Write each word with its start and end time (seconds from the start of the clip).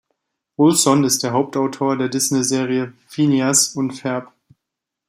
Olson 0.57 1.03
ist 1.03 1.21
der 1.21 1.31
Hauptautor 1.33 1.95
der 1.95 2.09
Disney-Serie 2.09 2.93
Phineas 3.07 3.75
und 3.75 3.91
Ferb. 3.91 4.33